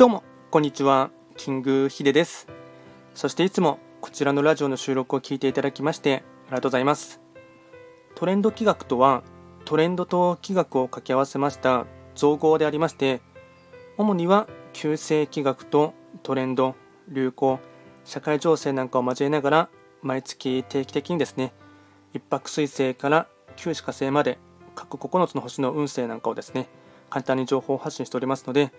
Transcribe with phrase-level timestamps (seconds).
[0.00, 1.10] どうもこんにちは。
[1.36, 2.48] キングヒデです。
[3.14, 7.20] そしていつもこちらのラジオの収録を聞いていただきましてありがとうございます。
[8.14, 9.22] トレンド企画とは
[9.66, 11.84] トレンドと企画を掛け合わせました
[12.14, 13.20] 造語でありまして
[13.98, 15.92] 主には旧世企画と
[16.22, 16.76] トレンド
[17.10, 17.60] 流行
[18.06, 19.68] 社会情勢なんかを交えながら
[20.00, 21.52] 毎月定期的にですね
[22.14, 24.38] 一泊水星から九死火星まで
[24.74, 26.70] 各9つの星の運勢なんかをですね
[27.10, 28.72] 簡単に情報発信しておりますので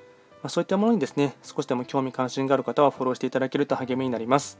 [0.44, 4.60] ま、そういったものにですね、少しでも興味関心がある方はフォローしていただけると励みになります。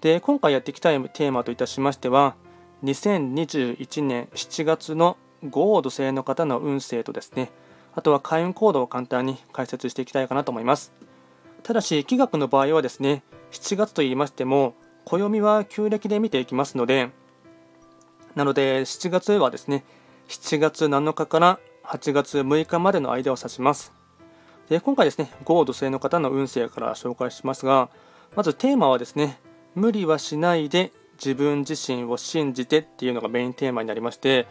[0.00, 2.36] で、今回やっていきたいテーマといたしましては、
[2.84, 5.16] 2021年7月の
[5.48, 7.50] 豪土星の方の運勢とですね、
[7.94, 10.92] あとは開運行動を簡単に解説していきたいかなと思います。
[11.62, 17.10] ただし、気学の場合はですね、7月と言いましても、暦は旧暦で見ていきますので、
[18.34, 19.84] なので、7月はですね、
[20.28, 24.03] 7月7日から8月6日までの間を指します。
[24.68, 27.90] で今回ですね、豪土星の方の運勢から紹介しますが、
[28.34, 29.38] まずテーマはですね、
[29.74, 34.46] 無理はしないで自分自身を信じてっていうのがメインテーマになりまして、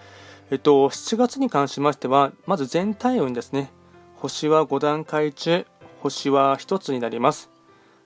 [0.51, 3.71] えっと、7月に関しましては、まず全体運ですね。
[4.15, 5.65] 星は5段階中、
[5.99, 7.49] 星は1つになります。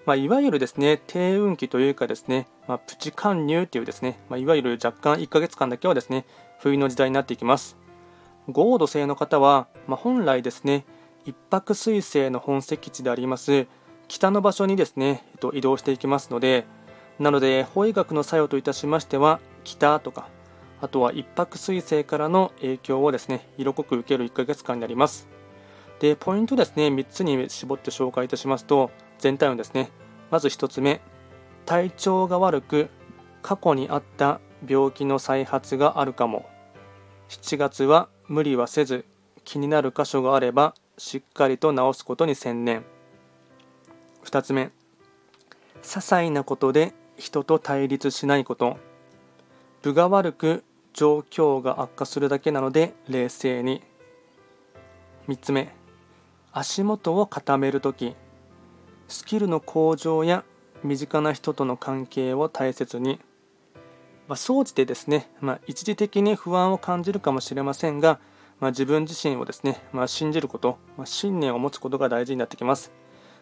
[0.05, 6.25] まあ、いわゆるですね、低運気というかですね、まあ、プチ貫入っていうですね、まあ、いわゆる若干1ヶ月間だけはですね、
[6.59, 7.75] 冬の時代になっていきます。
[8.47, 10.85] 豪土星の方は、ま、本来ですね、
[11.27, 13.67] 一泊水星の本石地であります
[14.07, 16.65] 北の場所にですね、えっと、移動していきますので
[17.19, 20.29] なので法医学の作用といたしましては北とか
[20.79, 25.27] あとは一泊水星からの影響をですね色濃く受ける1ヶ月間になります。
[25.99, 29.89] でポイントですね3つに絞って紹介いたしますと全体運ですね
[30.29, 31.01] まず1つ目
[31.65, 32.89] 体調が悪く
[33.41, 36.45] 過去にあった病気の再発があるかも。
[37.29, 39.03] 7月は無理はせず
[39.43, 42.83] 気になる箇所があればしっかりと直すことに専念。
[44.25, 44.71] 2つ目。
[45.83, 48.77] 些細なことで人と対立しないこと。
[49.81, 50.63] 分が悪く
[50.93, 53.81] 状況が悪化するだけなので冷静に。
[55.27, 55.77] 3つ目。
[56.51, 58.15] 足元を固めるとき
[59.07, 60.43] スキルの向上や
[60.83, 63.19] 身近な人との関係を大切に、
[64.27, 68.19] まあ、総じてですね、まあ、一時的に不安を感じるかもしれませんが
[68.59, 72.91] まあ、自分自身をですね、まあ、信じること、まあ、信念を持つことが大事になってきます。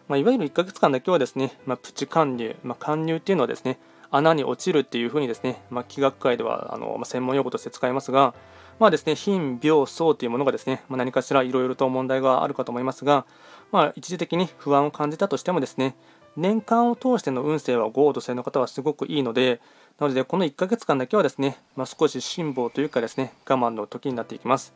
[0.08, 3.78] まいわゆる1ヶ月間だけはですね、まプチ貫入、ま貫入っていうのはですね、
[4.10, 8.34] 穴に落ちるっていうふうにですね、ま気学界ではあの、ま専門用語として使いますが、
[8.78, 13.26] まあですね、貧、病、層というものがですね、ま何かしらいろいろと問題があるかと思いますが、
[13.72, 15.96] まあ、一時的に不安を感じたとしてもですね、
[16.36, 19.60] 年間を通しての運勢は豪土星の方はすごくいいので、
[19.98, 24.74] なのでこの1ヶ月間だけはですね、まあ、少し辛抱というかですね、我慢の時になっていきます。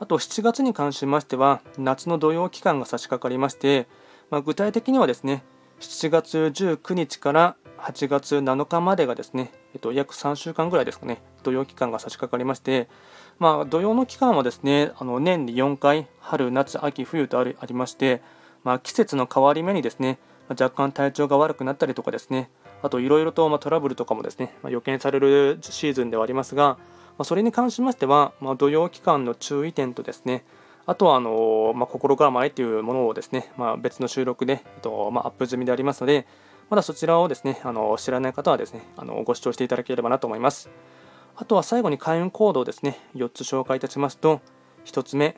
[0.00, 3.86] あと7月に関しましては夏の土曜期間が差し掛かりまして、
[4.30, 5.44] まあ、具体的にはですね
[5.80, 12.88] 7月19日から8月7日までがですね、えっと、約3週間ぐらいですかね土曜期間が差し掛かりまして、
[13.38, 18.22] まあ、土曜の期間はですねあの年に4回春夏秋冬とありまして、
[18.64, 20.18] まあ、季節の変わり目にですね
[20.48, 22.50] 若干体調が悪くなったりとかですね
[22.82, 26.78] あといろいろとまトラブルとかもですね、まあ、予見されるシーズンではありますが、
[27.20, 30.42] まそれに関しましては、ま土曜期間の注意点とですね
[30.86, 36.26] あとはあの、まあ、心構えというものをですね、まあ、別の収録で、えっとまあ、アップ済みでありますので、
[36.70, 40.70] まだそちらをですねあの知らない方はですねあのご視聴していただければなと思います。
[41.36, 44.40] あとは最後に開運行動ですね、4つ紹介いたしますと、
[44.86, 45.36] 1つ目、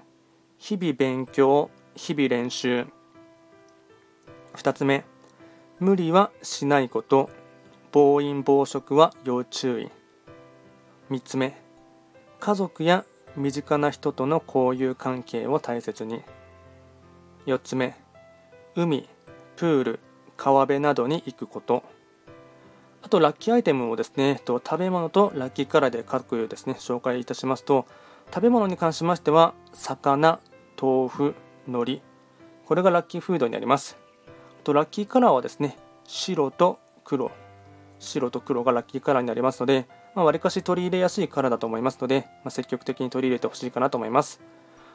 [0.59, 2.87] 日々勉強、日々練習。
[4.55, 5.05] 2つ目、
[5.81, 7.29] 無理はしないこと、
[7.91, 9.91] 暴飲暴食は要注意。
[11.11, 11.61] 3つ目、
[12.45, 13.05] 家族や
[13.37, 16.23] 身近な人との交友関係を大切に。
[17.47, 17.95] 4つ目
[18.75, 19.09] 海
[19.55, 20.01] プール
[20.37, 21.85] 川辺などに行くこと。
[23.01, 27.87] あとラッキーアイテムをですね食べ物とラッキーカラーで各ですね紹介いたしますと。
[28.35, 30.41] 食べ物に関しましては魚
[30.77, 31.37] 豆腐
[31.69, 32.03] 海苔。
[32.67, 33.97] これがラッキーフードになります。
[34.27, 35.79] あとラッキーカラーはですね
[36.09, 37.31] 白と黒。
[38.01, 44.41] 白と黒がラッキーカラーになりますのでまあ、割かし取り入れやすいカラーだと思いますので、まあ、積極的に取り入れてほしいかなと思います。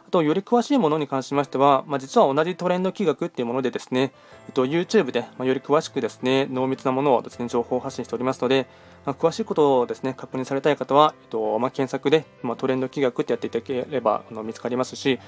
[0.07, 4.13] あと、より詳しいものに関しましては、まあ、実は同じトレンド企画っていうものでですね、
[4.47, 8.67] えっと、YouTube で、まより詳しくですね、濃密なものをですね、情報発信しておりますので、
[9.05, 15.19] ま詳しいことをですね、確認されたい方は、えっとま検索で、まトレンド企画ってやっていただければあの見つかりますし、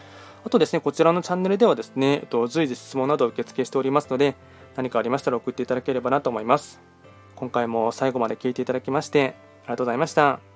[0.46, 4.36] あとですね、こちらのチャンネルではですね、えっと、随時質問などを受付しておりますので、
[4.78, 6.80] 何かありましたら送っていただければなと思います。
[7.36, 9.36] 今回も最後まで聞いていただきまして、
[9.70, 10.49] ありがとうございました。